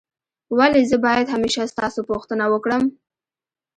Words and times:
ولي 0.57 0.81
زه 0.91 0.97
باید 1.05 1.27
همېشه 1.33 1.63
ستاسو 1.73 1.99
پوښتنه 2.09 2.45
وکړم؟ 2.53 2.83